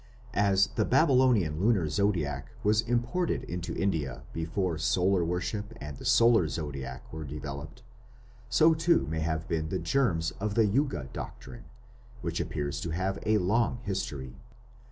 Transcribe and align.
As 0.33 0.65
the 0.73 0.83
Babylonian 0.83 1.59
lunar 1.59 1.87
zodiac 1.87 2.49
was 2.63 2.81
imported 2.81 3.43
into 3.43 3.75
India 3.75 4.23
before 4.33 4.79
solar 4.79 5.23
worship 5.23 5.77
and 5.79 5.97
the 5.97 6.05
solar 6.05 6.47
zodiac 6.47 7.03
were 7.13 7.23
developed, 7.23 7.83
so 8.49 8.73
too 8.73 9.05
may 9.05 9.19
have 9.19 9.47
been 9.47 9.69
the 9.69 9.77
germs 9.77 10.31
of 10.39 10.55
the 10.55 10.65
Yuga 10.65 11.07
doctrine, 11.13 11.65
which 12.21 12.39
appears 12.39 12.81
to 12.81 12.89
have 12.89 13.19
a 13.27 13.37
long 13.37 13.77
history. 13.83 14.37